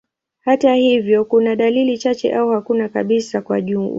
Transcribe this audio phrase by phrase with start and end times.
[0.39, 3.89] Hata hivyo, kuna dalili chache au hakuna kabisa kwa ujumla.